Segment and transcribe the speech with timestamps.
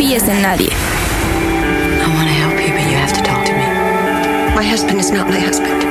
[0.00, 0.70] confíes en nadie.
[0.70, 3.66] I want to help you, but you have to talk to me.
[4.56, 5.84] My husband is not my husband.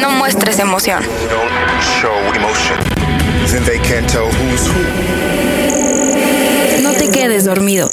[0.00, 1.02] No muestres emoción.
[6.82, 7.90] No te quedes dormido.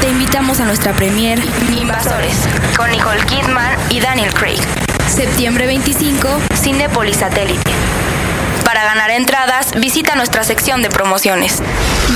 [0.00, 1.38] Te invitamos a nuestra premier
[1.80, 2.34] Invasores
[2.76, 4.58] con Nicole Kidman y Daniel Craig.
[5.06, 6.28] Septiembre 25,
[6.60, 7.70] Cinépolis Satélite.
[8.72, 11.62] Para ganar entradas, visita nuestra sección de promociones.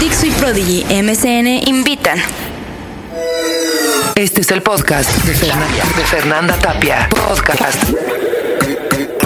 [0.00, 2.18] Dixo y Prodigy MCN invitan.
[4.14, 7.10] Este es el podcast de Fernanda, de Fernanda Tapia.
[7.10, 7.84] Podcast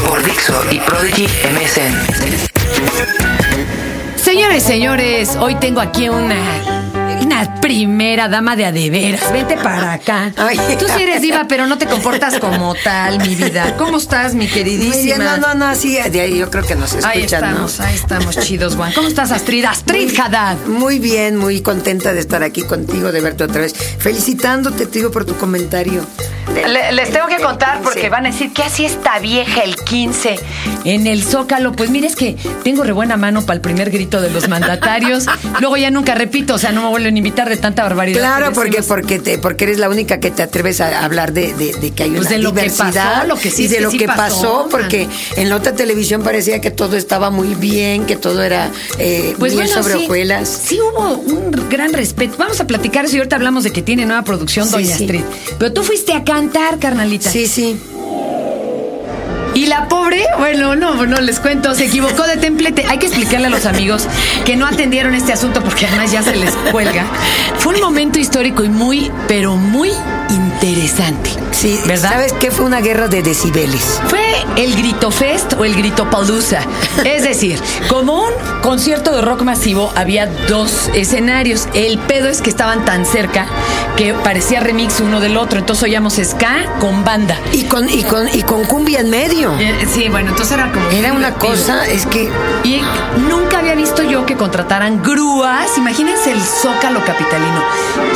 [0.08, 1.94] por Dixo y Prodigy MSN.
[4.16, 6.79] Señores, señores, hoy tengo aquí una,
[7.20, 9.32] una primera dama de adeveras.
[9.32, 10.32] Vente para acá.
[10.36, 10.58] Ay.
[10.78, 13.74] Tú sí eres diva, pero no te comportas como tal, mi vida.
[13.76, 15.36] ¿Cómo estás, mi queridísima?
[15.36, 18.76] no, no, no, sí, ahí yo creo que nos escuchan, Ahí estamos, ahí estamos, chidos,
[18.76, 18.92] Juan.
[18.94, 19.64] ¿Cómo estás, Astrid?
[19.64, 20.56] Astrid Haddad.
[20.66, 23.74] Muy bien, muy contenta de estar aquí contigo, de verte otra vez.
[23.98, 26.04] Felicitándote, te digo, por tu comentario.
[26.66, 30.38] Le- les tengo que contar porque van a decir, ¿qué hacía esta vieja el 15
[30.84, 31.72] en el Zócalo?
[31.72, 35.26] Pues mire, es que tengo re buena mano para el primer grito de los mandatarios.
[35.60, 38.18] Luego ya nunca repito, o sea, no me vuelven a invitar de tanta barbaridad.
[38.20, 41.52] Claro, que porque porque te, porque eres la única que te atreves a hablar de,
[41.54, 43.68] de- de que hay Pues una de lo que diversidad pasó, lo que sí y
[43.68, 47.30] de que lo sí que pasó, porque en la otra televisión parecía que todo estaba
[47.30, 50.48] muy bien, que todo era eh, Pues bien bueno, sobre sí, hojuelas.
[50.64, 52.34] Sí hubo un gran respeto.
[52.38, 54.92] Vamos a platicar eso y ahorita hablamos de que tiene nueva producción Doña.
[54.94, 55.22] Astrid.
[55.58, 57.30] Pero tú fuiste a cantar, carnalita.
[57.30, 57.78] Sí, sí.
[59.70, 62.86] La pobre, bueno, no, no les cuento, se equivocó de templete.
[62.88, 64.08] Hay que explicarle a los amigos
[64.44, 67.06] que no atendieron este asunto porque además ya se les cuelga.
[67.58, 69.92] Fue un momento histórico y muy, pero muy
[70.28, 71.30] interesante.
[71.52, 72.10] Sí, ¿verdad?
[72.10, 72.50] ¿sabes qué?
[72.50, 74.00] Fue una guerra de decibeles.
[74.08, 74.20] Fue
[74.56, 76.62] el Grito Fest o el Grito Palusa.
[77.04, 78.32] Es decir, como un
[78.62, 81.68] concierto de rock masivo, había dos escenarios.
[81.74, 83.46] El pedo es que estaban tan cerca
[83.96, 85.58] que parecía remix uno del otro.
[85.58, 87.38] Entonces oíamos ska con banda.
[87.52, 89.59] Y con, y con, y con cumbia en medio.
[89.60, 90.88] Eh, Sí, bueno, entonces era como.
[90.90, 91.50] Era una divertido.
[91.50, 92.30] cosa, es que
[92.64, 92.80] Y
[93.28, 95.76] nunca había visto yo que contrataran grúas.
[95.76, 97.60] Imagínense el zócalo capitalino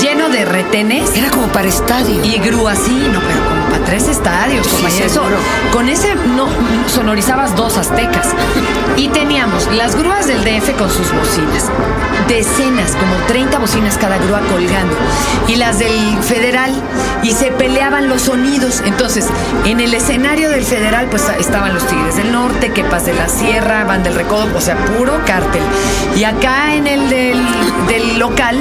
[0.01, 2.25] lleno de retenes era como para estadio.
[2.25, 5.07] y grúas, sí, no, pero como para tres estadios, Sí, compañero.
[5.07, 5.37] Eso, seguro.
[5.73, 6.47] con ese no
[6.89, 8.29] sonorizabas dos aztecas.
[8.97, 11.71] Y teníamos las grúas del DF con sus bocinas.
[12.29, 14.95] Decenas, como 30 bocinas cada grúa colgando.
[15.49, 16.73] Y las del federal.
[17.23, 18.83] Y se peleaban los sonidos.
[18.85, 19.27] Entonces,
[19.65, 23.85] en el escenario del federal, pues estaban los Tigres del Norte, Quepas de la Sierra,
[23.85, 25.63] Van del Recodo, o sea, puro cártel.
[26.17, 27.43] Y acá en el del,
[27.89, 28.59] del local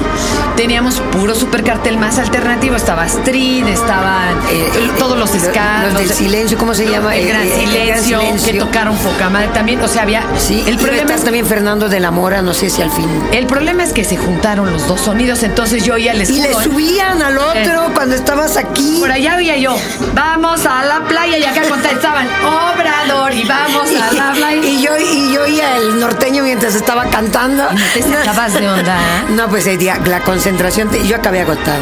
[0.56, 2.76] teníamos puro super cartel más alternativo.
[2.76, 4.70] Estaba Street, estaban eh,
[5.04, 7.16] todos los los- ska, los del silencio, ¿cómo se llama?
[7.16, 8.54] El Eh, gran, eh, el silencio, Gran Silencio.
[8.54, 9.82] que tocaron poca madre también.
[9.82, 10.24] O sea, había.
[10.38, 13.08] Sí, el problema es también Fernando de la Mora, no sé si al fin.
[13.32, 16.52] el problema es que se juntaron los dos sonidos, entonces yo oía el Y le
[16.52, 16.56] ¿eh?
[16.64, 17.92] subían al otro Eh.
[17.94, 18.98] cuando estabas aquí.
[19.00, 19.76] Por allá oía yo,
[20.14, 24.62] vamos a la playa y acá contestaban, Obrador y vamos a la playa.
[24.64, 27.68] Y yo, y yo oía el norteño mientras estaba cantando.
[27.72, 29.24] Y no te sacabas de onda, ¿eh?
[29.36, 31.78] No, pues el la concentración, te- yo acabé agotada.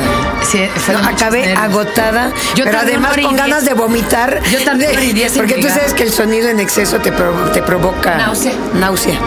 [0.49, 1.59] Sí, No, acabé nervios.
[1.63, 4.41] agotada, Yo pero una además con ganas de vomitar.
[4.51, 6.99] Yo tardé una hora y diez en Porque tú sabes que el sonido en exceso
[6.99, 8.53] te, pro- te provoca Náusea.
[8.79, 9.19] náusea.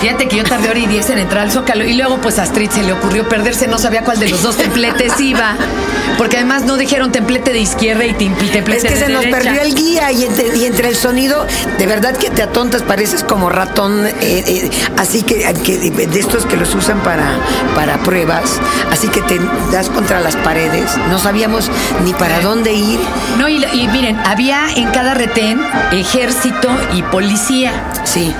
[0.00, 2.42] Fíjate que yo tardé hora y diez en entrar al Zócalo y luego pues a
[2.42, 5.54] Astrid se le ocurrió perderse, no sabía cuál de los dos templetes iba,
[6.18, 9.60] porque además no dijeron templete de izquierda y templete Es que de se nos perdió
[9.62, 11.46] el guía y entre, y entre el sonido,
[11.78, 16.44] de verdad que te atontas, pareces como ratón, eh, eh, así que, que de estos
[16.44, 17.38] que los usan para,
[17.74, 18.60] para pruebas,
[18.90, 19.40] así que te
[19.72, 21.70] das contra las paredes, no sabíamos
[22.04, 22.98] ni para dónde ir.
[23.38, 25.60] No, y, y miren, había en cada retén
[25.92, 27.72] ejército y policía.
[28.04, 28.34] Sí.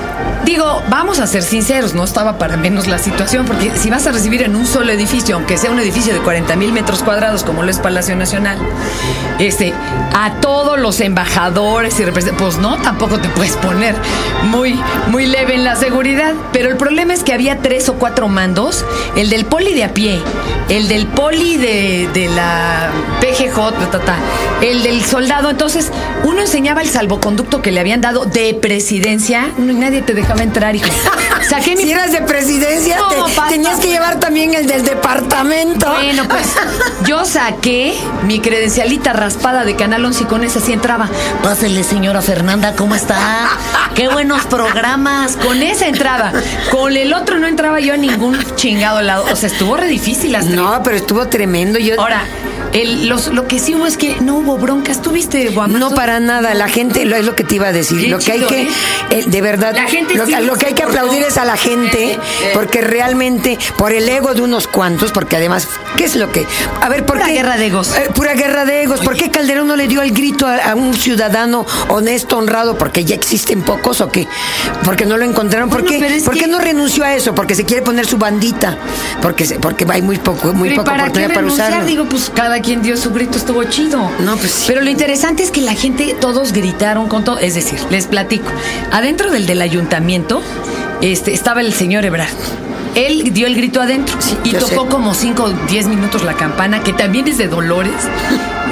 [0.44, 4.12] Digo, vamos a ser sinceros, no estaba para menos la situación, porque si vas a
[4.12, 7.62] recibir en un solo edificio, aunque sea un edificio de 40 mil metros cuadrados como
[7.62, 8.58] lo es Palacio Nacional,
[9.38, 9.72] este,
[10.14, 13.94] a todos los embajadores y representantes, pues no, tampoco te puedes poner
[14.44, 16.34] muy, muy leve en la seguridad.
[16.52, 18.84] Pero el problema es que había tres o cuatro mandos,
[19.17, 20.20] el del poli de a pie,
[20.69, 22.90] el del poli de, la
[23.20, 23.58] PGJ,
[24.62, 25.50] el del soldado.
[25.50, 25.90] Entonces,
[26.25, 30.89] uno enseñaba el salvoconducto que le habían dado de presidencia, nadie te dejaba entrar, hijo.
[31.49, 33.49] Saqué mi Si eras de presidencia, No, te- papá.
[33.49, 35.91] tenías que llevar también el del departamento.
[35.91, 36.47] Bueno, pues
[37.06, 41.09] yo saqué mi credencialita raspada de Canal 11 y con esa sí entraba.
[41.43, 43.49] Pásele, señora Fernanda, ¿cómo está?
[43.95, 45.37] Qué buenos programas.
[45.37, 46.33] Con esa entraba.
[46.71, 49.27] Con el otro no entraba yo a ningún chingado lado.
[49.31, 50.51] O sea, estuvo re difícil hasta.
[50.55, 51.79] No, pero estuvo tremendo.
[51.79, 52.23] Yo, Ahora,
[52.75, 55.00] el- los- lo que sí hubo es que no hubo broncas.
[55.00, 55.79] ¿Tuviste, Guamazo?
[55.79, 58.19] No para nada, la gente, lo es lo que te iba a decir, Qué lo
[58.19, 58.69] que hay que, ¿eh?
[59.11, 61.44] eh, de verdad, La gente lo, sí que- lo que hay que aplaudir es a
[61.44, 62.19] la gente,
[62.53, 66.47] porque realmente, por el ego de unos cuantos, porque además, ¿qué es lo que?
[66.82, 67.35] A ver, ¿por Pura qué?
[67.35, 67.97] guerra de egos.
[67.97, 69.00] Eh, pura guerra de egos.
[69.00, 73.05] ¿Por qué Calderón no le dio el grito a, a un ciudadano honesto, honrado, porque
[73.05, 74.27] ya existen pocos o qué?
[74.85, 75.70] Porque no lo encontraron.
[75.70, 76.00] ¿Por Bueno, qué?
[76.03, 77.35] pero es ¿Por qué que- no renunció a eso?
[77.35, 78.77] Porque se quiere poner su bandita,
[79.23, 81.87] porque porque hay muy poco, muy Pero ¿y poca para qué oportunidad para usarlo.
[81.87, 84.11] Digo, pues cada quien dio su grito, estuvo chido.
[84.20, 84.64] No, pues sí.
[84.66, 87.38] Pero lo interesante es que la gente, todos gritaron con todo.
[87.38, 88.50] Es decir, les platico.
[88.90, 90.43] Adentro del del ayuntamiento
[91.00, 92.28] este, estaba el señor Ebrard.
[92.94, 94.88] Él dio el grito adentro Sí, y tocó sé.
[94.88, 97.93] como 5 o 10 minutos la campana, que también es de Dolores,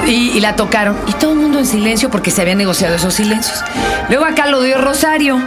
[0.07, 0.97] y, y la tocaron.
[1.07, 3.63] Y todo el mundo en silencio porque se habían negociado esos silencios.
[4.09, 5.41] Luego acá lo dio Rosario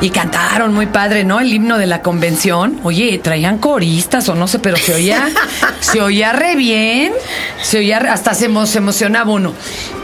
[0.00, 1.40] y cantaron muy padre, ¿no?
[1.40, 2.78] El himno de la convención.
[2.82, 5.28] Oye, traían coristas o no sé, pero se oía,
[5.80, 7.12] se oía re bien,
[7.62, 9.54] se oía, re- hasta se, emo- se emocionaba uno.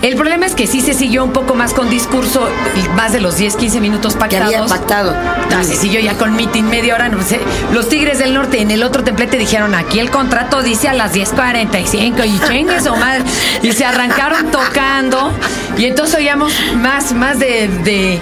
[0.03, 2.49] El problema es que sí se siguió un poco más con discurso,
[2.95, 4.47] más de los 10, 15 minutos que pactados.
[4.55, 5.15] había pactado.
[5.51, 7.09] No, se siguió ya con meeting media hora.
[7.09, 7.41] No sé.
[7.73, 11.13] Los Tigres del Norte en el otro templete dijeron, aquí el contrato dice a las
[11.15, 13.23] 10.45 y chingues o más.
[13.63, 15.33] Y se arrancaron tocando.
[15.77, 17.69] Y entonces oíamos más, más de...
[17.85, 18.21] de-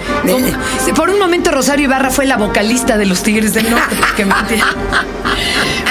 [0.95, 3.95] por un momento Rosario Ibarra fue la vocalista de los Tigres del Norte.
[3.99, 4.25] porque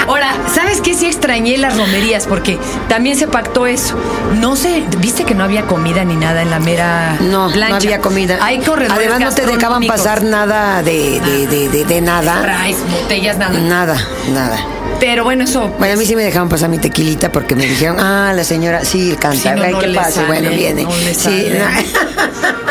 [0.08, 0.94] Ahora, ¿sabes qué?
[0.94, 2.58] Sí extrañé las romerías porque
[2.88, 3.96] también se pactó eso.
[4.40, 7.68] No sé, viste que no había comida ni nada en la mera No, plancha.
[7.70, 8.38] no había comida.
[8.40, 12.38] Hay corredores Además no te dejaban pasar nada de, de, de, de- de nada.
[12.40, 13.58] Sprays, botellas, nada.
[13.58, 13.96] Nada,
[14.32, 14.58] nada.
[15.00, 15.74] Pero bueno, eso.
[15.78, 18.84] Bueno, a mí sí me dejaban pasar mi tequilita porque me dijeron, ah, la señora,
[18.84, 20.10] sí, canta, Sí, no, no ¿qué le pasa?
[20.12, 20.84] sale, bueno, viene.
[20.84, 21.48] no sí.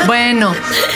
[0.07, 0.53] Bueno,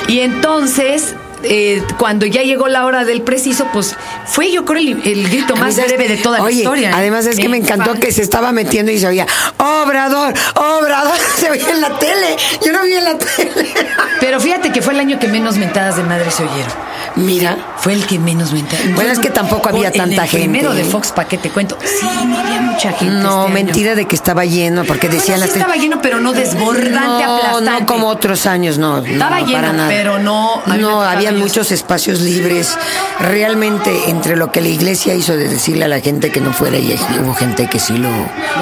[0.08, 1.16] y entonces.
[1.44, 3.96] Eh, cuando ya llegó la hora del preciso, pues
[4.26, 6.90] fue yo creo el, el grito más breve de toda Oye, la historia.
[6.90, 6.94] ¿eh?
[6.96, 9.26] Además es que me encantó que se estaba metiendo y se oía,
[9.58, 12.36] Obrador, Obrador, se oía en la tele.
[12.66, 13.74] Yo no vi en la tele.
[14.20, 16.89] Pero fíjate que fue el año que menos mentadas de madre se oyeron.
[17.16, 18.94] Mira, Fue el que menos mentadas.
[18.96, 20.92] Bueno, es que tampoco había En tanta el Primero gente, de ¿eh?
[20.92, 21.78] Fox, ¿para qué te cuento?
[21.84, 23.06] Sí, no había mucha gente.
[23.16, 23.50] no, este año.
[23.50, 26.92] mentira de que estaba lleno, porque Bueno, decían sí las estaba lleno, pero no desbordante,
[27.26, 27.72] no, aplastante.
[27.82, 28.98] no como otros años, no.
[29.00, 29.90] Estaba no, lleno, para nada.
[29.90, 31.38] pero no- me No, ir.
[31.38, 32.78] muchos espacios libres.
[33.20, 36.78] Realmente, entre lo que la iglesia hizo de decirle a la gente que no fuera,
[36.78, 38.10] y hubo gente que sí lo,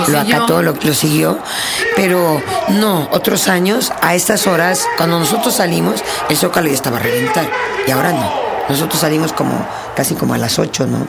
[0.07, 1.39] Lo acató, lo, lo siguió.
[1.95, 7.01] Pero no, otros años, a estas horas, cuando nosotros salimos, el zócalo ya estaba a
[7.01, 7.49] reventar.
[7.87, 8.46] Y ahora no.
[8.69, 9.65] Nosotros salimos como
[9.95, 11.07] casi como a las 8, ¿no?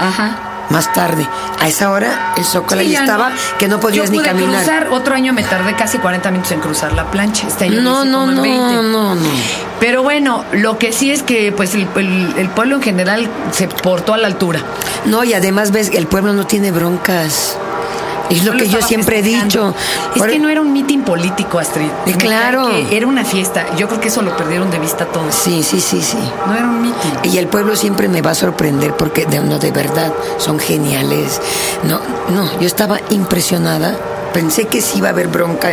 [0.00, 0.36] Ajá.
[0.70, 1.26] Más tarde.
[1.60, 4.62] A esa hora el zócalo Sí, ya estaba que no podías Yo ni pude caminar.
[4.64, 7.46] cruzar, otro año me tardé casi 40 minutos en cruzar la plancha.
[7.48, 8.74] Este año No, no, no, 20.
[8.74, 9.20] no, no.
[9.80, 13.68] Pero bueno, lo que sí es que pues el, el- el pueblo en general se
[13.68, 14.60] portó a la altura.
[15.04, 17.58] No, y además ves, el pueblo no tiene broncas.
[18.30, 19.74] Es lo que yo siempre he dicho.
[20.14, 21.88] Es que no era un mitin político, Astrid.
[22.06, 22.70] Eh, claro.
[22.70, 23.66] que Era una fiesta.
[23.76, 25.34] Yo creo que eso lo perdieron de vista todos.
[25.34, 26.18] Sí, sí, sí, sí.
[26.46, 27.12] No era un mitin.
[27.24, 31.40] Y el pueblo siempre me va a sorprender porque de, no, de verdad son geniales.
[31.84, 33.96] No, no, yo estaba impresionada.
[34.32, 35.70] Pensé que sí iba a haber bronca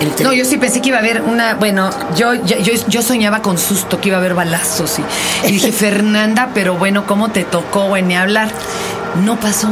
[0.00, 0.24] entre.
[0.24, 3.42] No, yo sí pensé que iba a haber una, bueno, yo, yo, yo, yo soñaba
[3.42, 7.42] con susto que iba a haber balazos y, y dije, Fernanda, pero bueno, ¿cómo te
[7.42, 8.48] tocó, güey, ni hablar?
[9.24, 9.68] No pasó.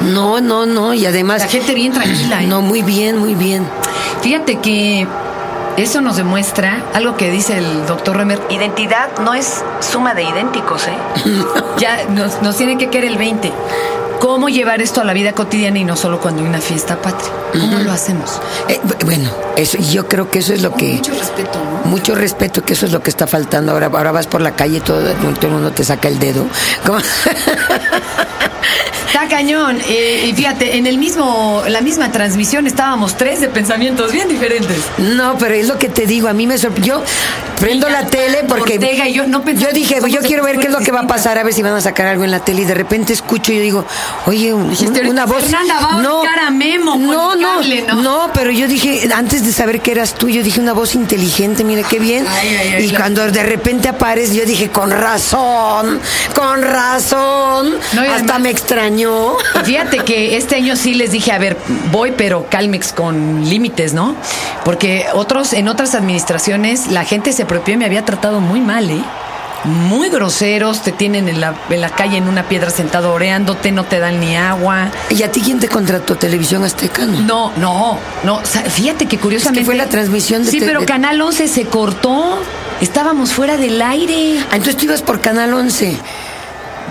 [0.00, 0.94] No, no, no.
[0.94, 1.40] Y además.
[1.42, 2.42] La gente bien tranquila.
[2.42, 2.46] ¿eh?
[2.46, 3.66] No, muy bien, muy bien.
[4.22, 5.06] Fíjate que
[5.76, 8.40] eso nos demuestra algo que dice el doctor Remer.
[8.50, 10.92] Identidad no es suma de idénticos, ¿eh?
[11.78, 13.52] ya nos, nos tiene que caer el 20.
[14.20, 17.30] ¿Cómo llevar esto a la vida cotidiana y no solo cuando hay una fiesta patria?
[17.52, 18.38] ¿Cómo lo hacemos?
[18.68, 20.92] Eh, bu- bueno, eso, yo creo que eso es lo que.
[20.96, 21.90] Mucho respeto, ¿no?
[21.90, 23.72] Mucho respeto, que eso es lo que está faltando.
[23.72, 26.44] Ahora, ahora vas por la calle y todo, todo el mundo te saca el dedo.
[26.84, 26.98] ¿Cómo?
[29.40, 29.78] Cañón.
[29.88, 34.76] Eh, y fíjate, en el mismo, la misma transmisión estábamos tres de pensamientos bien diferentes.
[34.98, 36.80] No, pero es lo que te digo, a mí me sorprendió.
[36.98, 37.04] Yo
[37.58, 40.72] prendo la tele porque Ortega y yo no dije, que yo quiero ver qué es
[40.72, 42.62] lo que va a pasar, a ver si van a sacar algo en la tele
[42.62, 43.84] y de repente escucho y yo digo,
[44.26, 45.42] oye, un- Dijiste una voz.
[45.44, 46.02] Fernanda, va a con
[47.00, 48.02] no, no, ¿no?
[48.02, 51.64] no, pero yo dije, antes de saber que eras tú, yo dije una voz inteligente,
[51.64, 52.26] mira qué bien.
[52.28, 56.00] Ay, ay, ay, y cuando de repente apareces, yo dije, con razón,
[56.34, 59.36] con razón, No, hasta además- me extrañó.
[59.64, 61.56] Fíjate que este año sí les dije, a ver,
[61.90, 64.14] voy, pero Calmex con límites, ¿no?
[64.64, 68.90] Porque otros, en otras administraciones, la gente se apropió y me había tratado muy mal,
[68.90, 69.02] ¿eh?
[69.64, 73.84] Muy groseros, te tienen en la, en la calle en una piedra sentado oreándote, no
[73.84, 74.90] te dan ni agua.
[75.10, 76.16] ¿Y a ti quién te contrató?
[76.16, 77.04] ¿Televisión Azteca?
[77.04, 77.52] No.
[77.56, 79.64] No, no, fíjate que curiosamente.
[79.64, 82.38] fue la transmisión de Sí, pero Canal 11 se cortó.
[82.80, 84.38] Estábamos fuera del aire.
[84.50, 85.98] Ah, entonces tú ibas por Canal 11.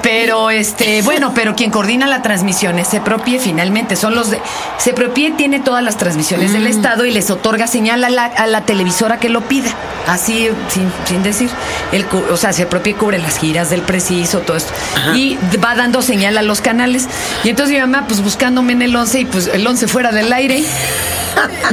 [0.02, 3.96] Pero este, bueno, pero quien coordina la transmisión es Sepropie finalmente.
[3.96, 4.40] Son los de.
[4.78, 6.54] Sepropie tiene todas las transmisiones Mm.
[6.54, 9.70] del Estado y les otorga señal a la, a la televisora que lo pida.
[10.08, 11.50] Así, sin, sin decir.
[11.92, 14.72] El, o sea, Sepropie cubre las giras del preciso, todo esto.
[15.16, 17.08] Y va dando señal a los canales.
[17.44, 20.32] Y entonces mi mamá, pues buscándome en el 11 y pues el 11 fuera del
[20.34, 20.64] aire.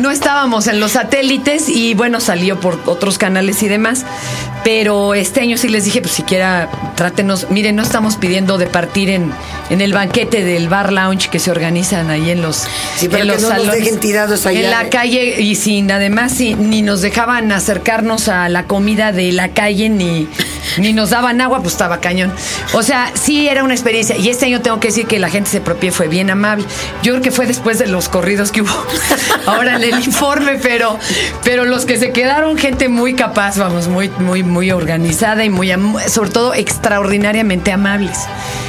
[0.01, 4.05] No estábamos en los satélites y bueno, salió por otros canales y demás.
[4.67, 7.49] Pero este año sí les dije, pues siquiera trátenos.
[7.51, 9.33] Miren, no estamos pidiendo de partir en,
[9.71, 13.31] en el banquete del bar lounge que se organizan ahí en los, Sí, pero en
[13.31, 14.61] que no nos dejen tirados allá.
[14.61, 19.31] En la calle y sin, además, sí, ni nos dejaban acercarnos a la comida de
[19.31, 20.27] la calle ni,
[20.79, 22.33] ni nos daban agua, pues estaba cañón.
[22.73, 24.17] O sea, sí era una experiencia.
[24.17, 26.65] Y este año tengo que decir que la gente se propia fue bien amable.
[27.03, 28.87] Yo creo que fue después de los corridos que hubo
[29.47, 30.99] ahora en el informe, pero,
[31.45, 35.71] pero los que se quedaron, gente muy capaz, vamos, muy, muy, muy organizada y muy,
[36.09, 38.27] sobre todo extraordinariamente amables.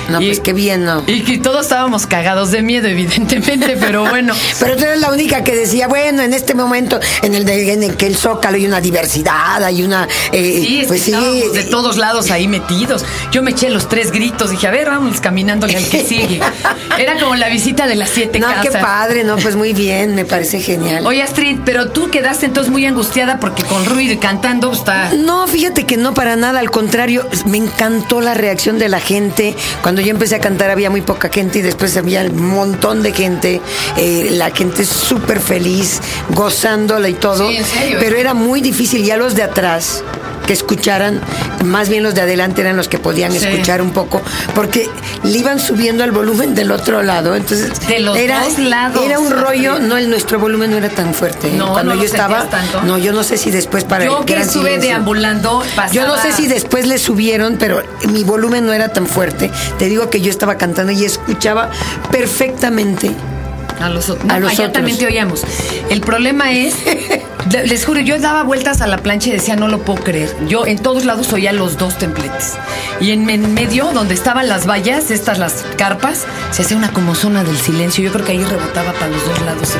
[0.09, 1.03] No, pues qué bien, ¿no?
[1.07, 4.33] Y que todos estábamos cagados de miedo, evidentemente, pero bueno.
[4.59, 7.83] Pero tú eres la única que decía, bueno, en este momento, en el, de, en
[7.83, 10.07] el que el Zócalo hay una diversidad, hay una...
[10.31, 13.05] eh, Sí, es pues de todos lados ahí metidos.
[13.31, 16.39] Yo me eché los tres gritos, dije, a ver, vamos caminándole al que sigue.
[16.97, 18.63] Era como la visita de las siete No, casas.
[18.67, 21.05] qué padre, no, pues muy bien, me parece genial.
[21.05, 25.11] Oye, Astrid, pero tú quedaste entonces muy angustiada porque con ruido y cantando pues, está...
[25.13, 29.55] No, fíjate que no para nada, al contrario, me encantó la reacción de la gente.
[29.81, 33.13] Cuando yo empecé a cantar había muy poca gente y después había un montón de
[33.13, 33.61] gente.
[33.97, 37.49] Eh, la gente súper feliz, gozándola y todo.
[37.49, 40.03] Sí, en serio, Pero era muy difícil, ya los de atrás
[40.45, 41.21] que escucharan,
[41.63, 43.37] más bien los de adelante eran los que podían Sí.
[43.39, 44.21] escuchar un poco,
[44.55, 44.89] porque
[45.23, 49.03] le iban subiendo al volumen del otro lado, entonces De los era, dos lados.
[49.05, 51.51] era un rollo, no, el nuestro volumen no era tan fuerte.
[51.51, 52.81] No, Cuando no yo estaba, tanto.
[52.83, 55.91] no, yo no sé si después para Yo el que estuve deambulando, pasaba...
[55.93, 59.51] Yo no sé si después le subieron, pero mi volumen no era tan fuerte.
[59.77, 61.69] Te digo que yo estaba cantando y escuchaba
[62.11, 63.11] perfectamente.
[63.79, 64.73] A los, ot- A no, los allá otros.
[64.73, 65.43] también te oíamos.
[65.89, 66.73] El problema es,
[67.51, 70.35] les juro, yo daba vueltas a la plancha y decía, no lo puedo creer.
[70.47, 72.53] Yo en todos lados oía los dos templetes.
[72.99, 77.15] Y en, en medio, donde estaban las vallas, estas las carpas, se hacía una como
[77.15, 78.03] zona del silencio.
[78.03, 79.73] Yo creo que ahí rebotaba para los dos lados.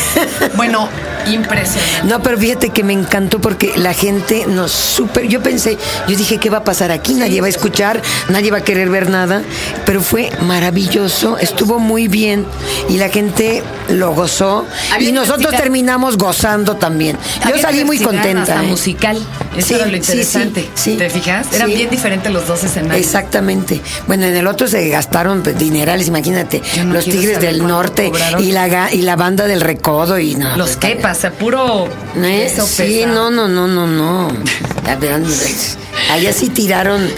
[0.56, 0.88] bueno,
[1.26, 2.04] impresionante.
[2.04, 5.26] No, pero fíjate que me encantó porque la gente nos super.
[5.26, 7.14] Yo pensé, yo dije, ¿qué va a pasar aquí?
[7.14, 9.42] Nadie va a escuchar, nadie va a querer ver nada.
[9.84, 12.46] Pero fue maravilloso, estuvo muy bien
[12.88, 14.66] y la gente lo gozó.
[14.92, 17.16] Había Y nosotros terminamos gozando también.
[17.48, 18.42] Yo salí muy contenta.
[18.42, 18.66] Hasta ¿eh?
[18.66, 19.18] musical.
[19.56, 20.62] Eso Sí, era lo interesante.
[20.74, 20.96] sí, sí.
[20.96, 21.52] ¿Te fijas?
[21.52, 23.04] Eran bien diferentes los dos escenarios.
[23.04, 23.80] Exactamente.
[24.06, 26.62] Bueno, en el otro se gastaron dinerales, imagínate.
[26.84, 28.42] No los Tigres del Norte cobraron.
[28.42, 30.56] y la, y la banda del Recodo y no.
[30.56, 31.88] Los pues, que pasa, puro.
[32.16, 32.48] ¿Eh?
[32.48, 34.28] peso Sí, no, no, no, no, no.
[36.10, 37.08] Allá sí tiraron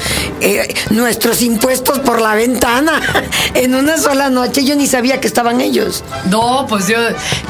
[0.40, 3.00] eh, nuestros impuestos por la ventana
[3.54, 4.64] en una sola noche.
[4.64, 6.04] Yo ni sabía que estaban ellos.
[6.26, 6.98] No, pues yo,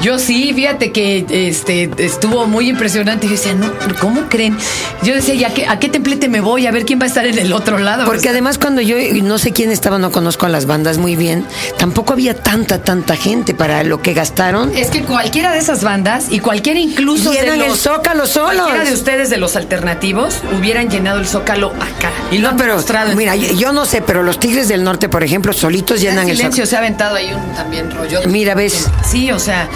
[0.03, 3.27] yo sí, fíjate que este estuvo muy impresionante.
[3.27, 4.57] Yo decía, no, ¿cómo creen?
[5.03, 6.67] Yo decía, ¿y a qué, a qué templete me voy?
[6.67, 8.05] A ver quién va a estar en el otro lado.
[8.05, 11.47] Porque además cuando yo no sé quién estaba, no conozco a las bandas muy bien,
[11.79, 14.75] tampoco había tanta, tanta gente para lo que gastaron.
[14.77, 18.63] es que cualquiera de esas bandas y cualquiera incluso Llenan de el los, Zócalo solos.
[18.63, 22.13] cualquiera de ustedes de los alternativos hubieran llenado el zócalo acá.
[22.31, 24.85] Y lo No, han pero mostrado mira, yo, yo no sé, pero los Tigres del
[24.85, 28.21] Norte, por ejemplo, solitos en llenan el silencio se ha aventado ahí un también rollo.
[28.27, 28.89] Mira, ves.
[29.05, 29.69] Sí, o sea,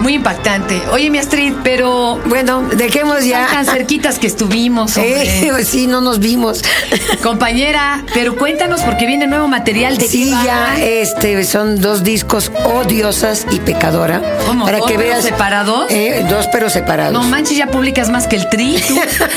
[0.00, 0.80] muy impactante.
[0.92, 3.46] Oye, mi Astrid, pero Bueno, dejemos ya.
[3.46, 4.92] tan cerquitas que estuvimos.
[5.02, 6.62] Eh, sí, no nos vimos.
[7.22, 13.46] Compañera, pero cuéntanos porque viene nuevo material de Sí, ya este son dos discos odiosas
[13.50, 14.22] y pecadora.
[14.46, 14.64] ¿Cómo?
[14.64, 15.90] Para ¿Dos que pero veas separados?
[15.90, 17.12] Eh, dos pero separados.
[17.12, 18.82] No manches, ya publicas más que el tri.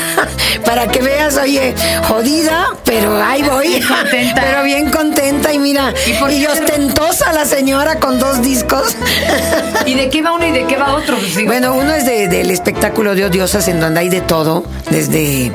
[0.64, 1.74] Para que veas, oye,
[2.08, 3.68] jodida, pero ahí voy.
[3.68, 4.42] Bien contenta.
[4.42, 5.92] Pero bien contenta y mira,
[6.30, 8.96] ¿Y ostentosa la señora con dos discos.
[9.84, 11.16] ¿Y de qué va uno y de qué va otro?
[11.18, 15.52] Pues Bueno, uno es de- del espectáculo de Odiosas, en donde hay de todo, desde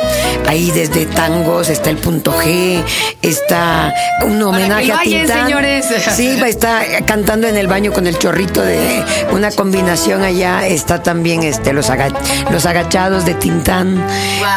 [0.47, 2.83] ahí, desde tangos, está el punto G,
[3.21, 3.93] está
[4.25, 5.45] un homenaje que lo a Tintán.
[5.45, 5.85] señores.
[6.15, 11.43] Sí, está cantando en el baño con el chorrito de una combinación allá, está también
[11.43, 12.13] este los, aga-
[12.51, 14.03] los agachados de Tintán.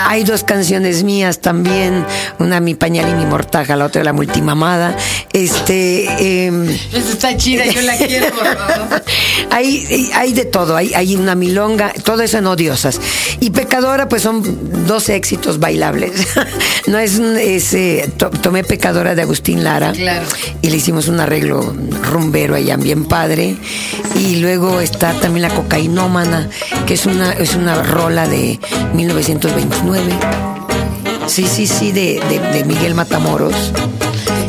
[0.09, 2.05] Hay dos canciones mías también,
[2.39, 4.97] una mi pañal y mi mortaja, la otra la multimamada.
[5.33, 8.27] Este em, Esa está chida, yo la quiero.
[8.35, 9.03] favor.
[9.51, 13.01] hay, hay de todo, hay, hay una milonga, todo eso en odiosas.
[13.41, 16.13] Y Pecadora, pues son dos éxitos bailables.
[16.87, 20.27] no es, un- es eh, to- tomé Pecadora de Agustín Lara Claro.
[20.63, 21.75] y le hicimos un arreglo
[22.11, 23.57] rumbero allá bien padre.
[24.17, 26.49] Y luego está también la cocainómana,
[26.87, 28.59] que es una, es una rola de
[28.95, 30.13] 1929.
[31.27, 33.55] Sí, sí, sí, de, de- de Miguel Matamoros.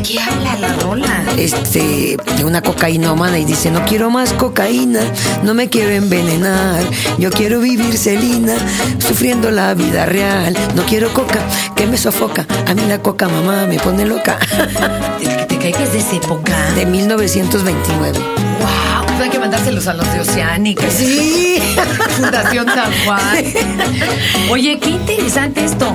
[0.06, 1.24] Qué habla la rola?
[1.36, 5.00] este, de una cocainómana y dice, no quiero más cocaína,
[5.42, 6.82] no me quiero envenenar,
[7.18, 8.54] yo quiero vivir celina,
[8.98, 11.40] sufriendo la vida real, no quiero coca,
[11.74, 14.38] que me sofoca, a mí la coca mamá me pone loca,
[15.20, 16.52] El que te caigas de esa época.
[16.74, 18.18] de 1929.
[18.60, 19.18] Wow,
[19.50, 20.90] mandárselos a los de Oceánica.
[20.90, 21.62] Sí.
[22.16, 23.44] Fundación San Juan.
[24.50, 25.86] Oye, qué interesante esto.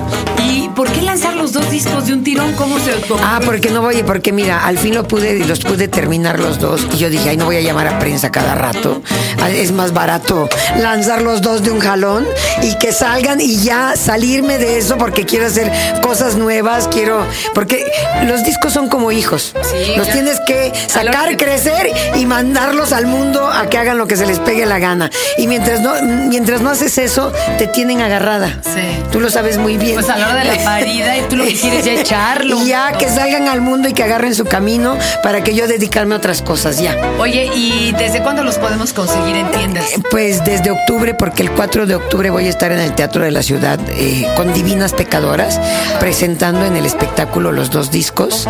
[0.48, 2.52] ¿Y por qué lanzar los dos discos de un tirón?
[2.54, 3.18] ¿Cómo se ocurrió?
[3.22, 6.58] Ah, porque no voy, porque mira, al fin lo pude y los pude terminar los
[6.60, 6.86] dos.
[6.94, 9.02] Y yo dije, ay, no voy a llamar a prensa cada rato.
[9.42, 10.48] Ah, Es más barato
[10.80, 12.26] lanzar los dos de un jalón
[12.62, 15.70] y que salgan y ya salirme de eso porque quiero hacer
[16.02, 17.26] cosas nuevas, quiero.
[17.54, 17.84] Porque
[18.26, 19.52] los discos son como hijos.
[19.62, 24.06] Sí, los tienes que sacar, que- crecer y mandarlos al mundo a que hagan lo
[24.06, 25.10] que se les pegue la gana.
[25.38, 28.48] Y mientras no, mientras no haces eso, te tienen agarrada.
[28.62, 28.80] Sí.
[29.10, 29.94] Tú lo sabes muy bien.
[29.94, 32.58] Pues a la hora de la parida y tú lo que quieres es ya echarlo.
[32.72, 36.18] Ya que salgan al mundo y que agarren su camino para que yo dedicarme a
[36.18, 36.96] otras cosas ya.
[37.18, 39.84] Oye, ¿y desde cuándo los podemos conseguir en tiendas?
[40.10, 43.30] Pues desde octubre, porque el 4 de octubre voy a estar en el Teatro de
[43.30, 45.60] la Ciudad eh, con Divinas Pecadoras,
[46.00, 48.46] presentando en el espectáculo los dos discos.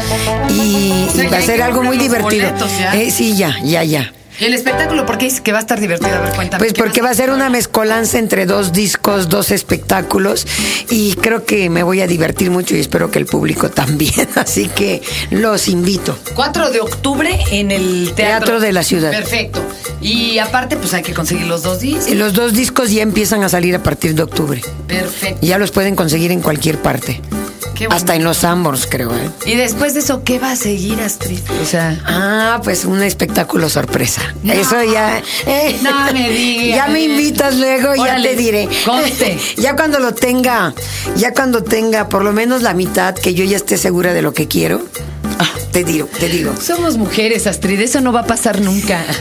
[0.51, 2.49] Y, O sea, y va a ser algo muy divertido.
[2.49, 2.95] boletos, ¿ya?
[2.95, 4.13] Eh, sí, ya, ya, ya.
[4.43, 6.17] ¿Y el espectáculo por qué dices que va a estar divertido?
[6.17, 6.59] A ver, cuéntame.
[6.59, 10.49] Pues ¿qué porque va a ser una mezcolanza entre dos discos, dos espectáculos
[10.91, 14.29] y creo que me voy a divertir mucho y espero que el público también.
[14.35, 16.19] Así que los invito.
[16.35, 18.47] 4 de octubre en el teatro.
[18.47, 19.13] Teatro de la Ciudad.
[19.13, 19.63] Perfecto.
[20.01, 22.09] Y aparte, pues hay que conseguir los dos discos.
[22.09, 24.61] Y Los dos discos ya empiezan a salir a partir de octubre.
[24.89, 25.39] Perfecto.
[25.41, 27.21] Y ya los pueden conseguir en cualquier parte.
[27.90, 29.31] Hasta en los Ambors, creo, ¿eh?
[29.47, 31.38] Y después de eso, ¿qué va a seguir, Astrid?
[31.62, 34.23] O sea, Ah, pues un espectáculo sorpresa.
[34.42, 34.52] No.
[34.52, 35.23] Eso ya.
[35.47, 36.76] eh, No me digas.
[36.76, 38.69] Ya me invitas luego y ya te diré.
[38.85, 39.38] conste.
[39.57, 40.75] ya cuando lo tenga,
[41.16, 44.33] ya cuando tenga por lo menos la mitad, que yo ya esté segura de lo
[44.33, 44.83] que quiero,
[45.38, 46.54] ah, te digo, te digo.
[46.61, 47.81] somos mujeres, Astrid.
[47.81, 49.04] Eso no va a pasar nunca.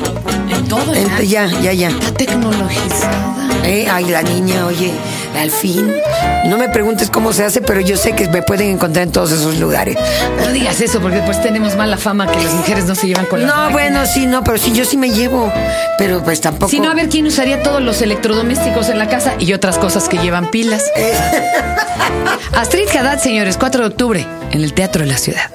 [0.50, 1.46] En todo En- ya.
[1.46, 1.88] ya, ya, ya.
[1.90, 3.31] Está tecnologizada.
[3.64, 4.92] Eh, ay, la niña, oye,
[5.40, 5.94] al fin.
[6.46, 9.32] No me preguntes cómo se hace, pero yo sé que me pueden encontrar en todos
[9.32, 9.96] esos lugares.
[10.44, 13.40] No digas eso porque después tenemos mala fama que las mujeres no se llevan con
[13.42, 13.74] las No, máquinas.
[13.74, 15.52] bueno, sí, no, pero sí, yo sí me llevo.
[15.98, 16.70] Pero pues tampoco.
[16.70, 20.10] Si no, a ver quién usaría todos los electrodomésticos en la casa y otras cosas
[20.10, 20.84] que llevan pilas.
[20.98, 21.14] Eh.
[22.54, 25.50] Astrid Haddad, señores, 4 de octubre, en el Teatro de la Ciudad.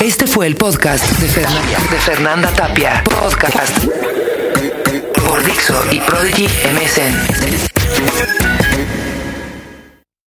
[0.00, 3.02] Este fue el podcast de Fernanda, de Fernanda Tapia.
[3.04, 3.72] Podcast
[5.44, 8.73] Dixo y Prodigy MSN.